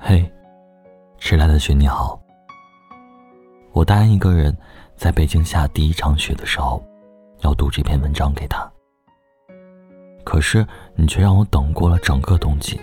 [0.00, 0.24] 嘿，
[1.18, 2.18] 迟来的雪你好。
[3.72, 4.56] 我答应一个人，
[4.94, 6.80] 在北京下第一场雪的时候，
[7.40, 8.70] 要读这篇文章给他。
[10.24, 10.64] 可是
[10.94, 12.80] 你却让我等过了整个冬季，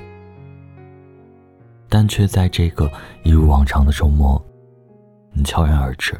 [1.88, 2.92] 但却在这个
[3.24, 4.40] 一如往常的周末，
[5.32, 6.20] 你悄然而至，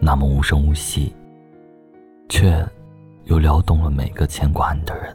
[0.00, 1.14] 那么无声无息，
[2.30, 2.66] 却
[3.24, 5.14] 又撩动了每个牵挂你的人。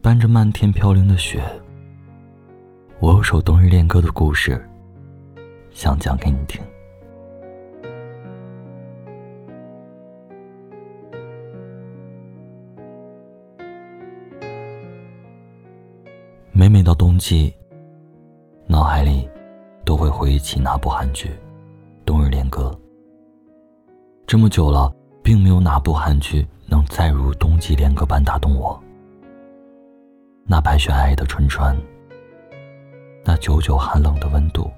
[0.00, 1.44] 伴着漫天飘零的雪。
[3.20, 4.58] 有首冬日恋歌的故事，
[5.72, 6.58] 想讲给你听。
[16.50, 17.54] 每每到冬季，
[18.66, 19.28] 脑海里
[19.84, 21.28] 都会回忆起那部韩剧
[22.06, 22.74] 《冬日恋歌》。
[24.26, 24.90] 这么久了，
[25.22, 28.82] 并没有哪部韩剧能再如冬季恋歌般打动我。
[30.46, 31.76] 那白雪皑皑的春川。
[33.22, 34.70] 那久久寒冷的温度，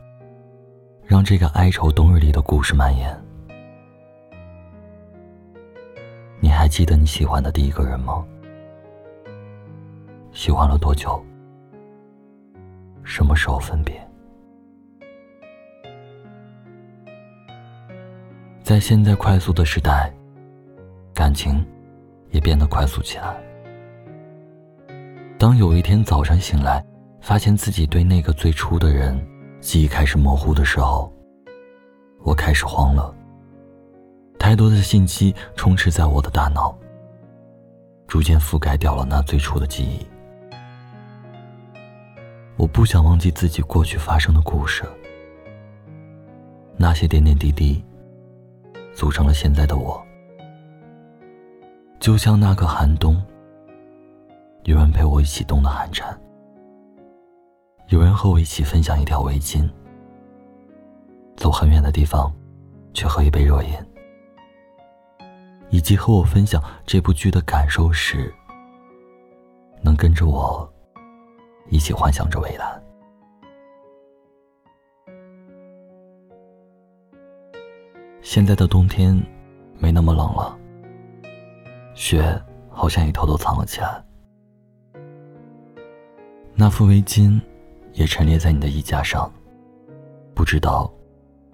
[1.04, 3.16] 让这个哀愁冬日里的故事蔓延。
[6.40, 8.24] 你还记得你喜欢的第一个人吗？
[10.32, 11.22] 喜欢了多久？
[13.04, 13.94] 什么时候分别？
[18.62, 20.12] 在现在快速的时代，
[21.14, 21.64] 感情
[22.30, 23.36] 也变得快速起来。
[25.38, 26.84] 当有一天早晨醒来，
[27.22, 29.16] 发现自己对那个最初的人
[29.60, 31.10] 记忆开始模糊的时候，
[32.24, 33.14] 我开始慌了。
[34.40, 36.76] 太多的信息充斥在我的大脑，
[38.08, 40.04] 逐渐覆盖掉了那最初的记忆。
[42.56, 44.82] 我不想忘记自己过去发生的故事，
[46.76, 47.82] 那些点点滴滴
[48.92, 50.04] 组成了现在的我。
[52.00, 53.22] 就像那个寒冬，
[54.64, 56.18] 有人陪我一起冻的寒蝉。
[57.92, 59.68] 有人和我一起分享一条围巾，
[61.36, 62.32] 走很远的地方，
[62.94, 63.70] 去喝一杯热饮，
[65.68, 68.32] 以及和我分享这部剧的感受时，
[69.82, 70.66] 能跟着我
[71.68, 72.82] 一起幻想着未来。
[78.22, 79.22] 现在的冬天
[79.78, 80.58] 没那么冷了，
[81.92, 84.02] 雪好像也偷偷藏了起来。
[86.54, 87.38] 那副围巾。
[87.92, 89.30] 也陈列在你的衣架上，
[90.34, 90.92] 不知道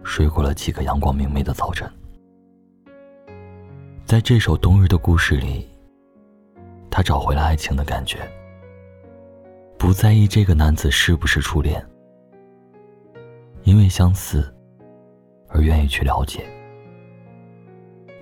[0.04, 1.90] 睡过了几个阳光明媚的早晨。
[4.04, 5.68] 在这首冬日的故事里，
[6.90, 8.18] 他找回了爱情的感觉，
[9.76, 11.84] 不在意这个男子是不是初恋，
[13.64, 14.54] 因为相似
[15.48, 16.46] 而愿意去了解，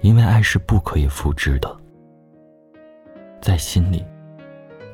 [0.00, 1.76] 因为爱是不可以复制的，
[3.40, 4.04] 在心里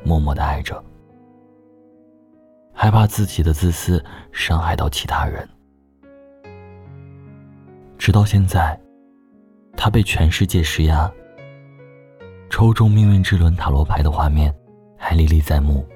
[0.04, 0.82] 默默的爱着。
[2.82, 5.48] 害怕自己的自私伤害到其他人，
[7.96, 8.76] 直到现在，
[9.76, 11.08] 他被全世界施压，
[12.50, 14.52] 抽中命运之轮塔罗牌的画面
[14.98, 15.86] 还历历在目。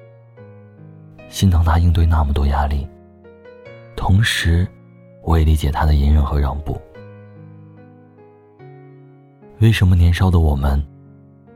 [1.27, 2.87] 心疼他应对那么多压力，
[3.97, 4.65] 同时，
[5.23, 6.81] 我也理解他的隐忍和让步。
[9.59, 10.81] 为什么年少的我们，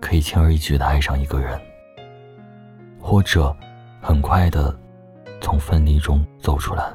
[0.02, 1.58] 可以轻而易举的爱上一个人，
[3.00, 3.56] 或者
[4.02, 4.78] 很快的？
[5.42, 6.94] 从分离中走出来。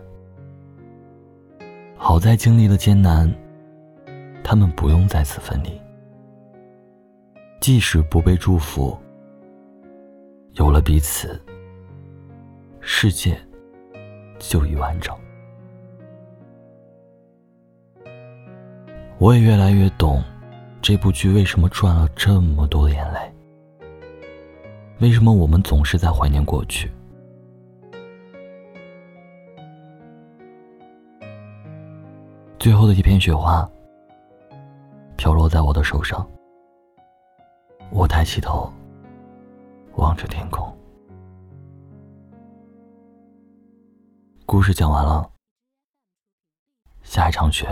[1.98, 3.30] 好在经历了艰难，
[4.42, 5.80] 他们不用再次分离。
[7.60, 8.96] 即使不被祝福，
[10.52, 11.40] 有了彼此，
[12.80, 13.36] 世界
[14.38, 15.14] 就已完整。
[19.18, 20.22] 我也越来越懂，
[20.80, 23.18] 这部剧为什么赚了这么多眼泪。
[25.00, 26.90] 为什么我们总是在怀念过去？
[32.66, 33.64] 最后的一片雪花
[35.16, 36.28] 飘落在我的手上，
[37.92, 38.68] 我抬起头
[39.94, 40.76] 望着天空。
[44.46, 45.30] 故事讲完了，
[47.04, 47.68] 下一场雪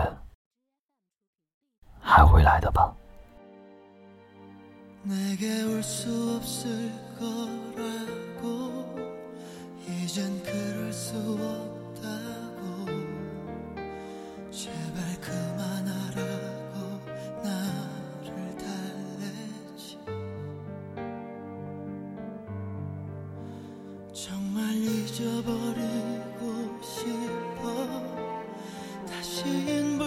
[1.98, 2.94] 还会来的吧。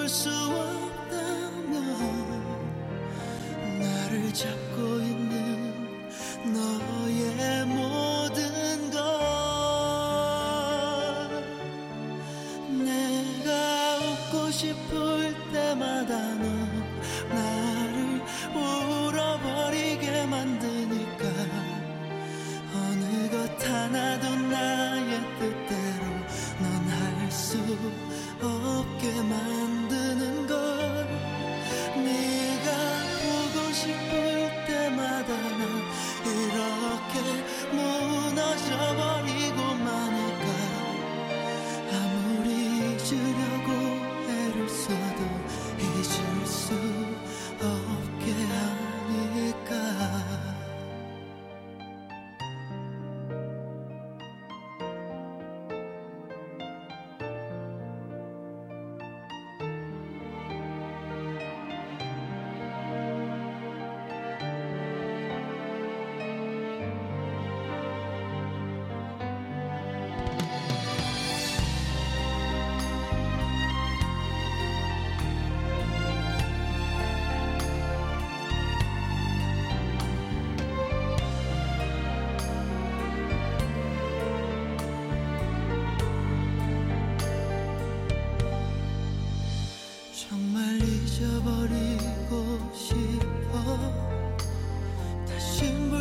[0.07, 1.73] 수 없다면
[3.77, 5.73] 나를 잡고 있는
[6.45, 9.01] 너의 모든 걸
[12.85, 16.47] 내가 웃고 싶을 때마다 너
[17.35, 18.21] 나를
[18.55, 21.25] 울어버리게 만드니까
[22.73, 26.05] 어느 것 하나도 나의 뜻대로
[26.61, 28.06] 넌 할 수 없
[28.41, 30.46] 없게 만드는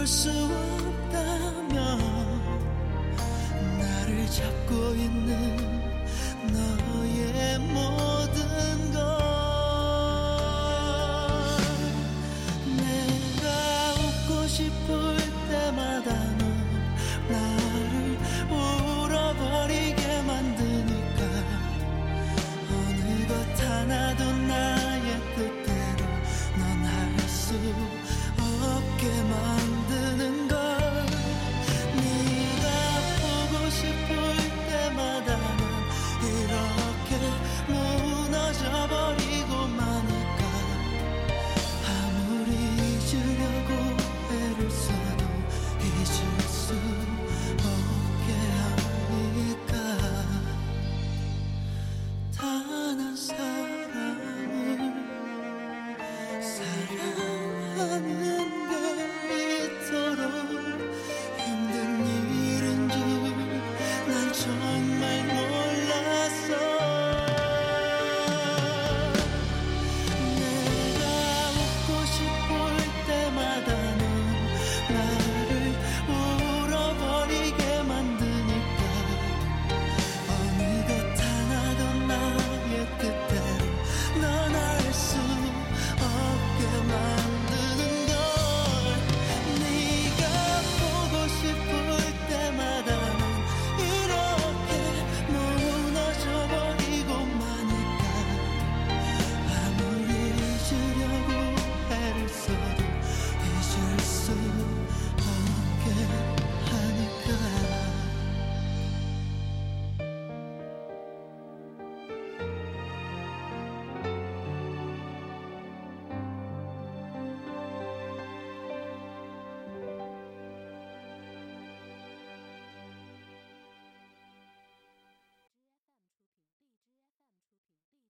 [0.07, 1.99] 수 없다면
[3.77, 5.57] 나를 잡고 있는
[6.53, 8.06] 너의 몸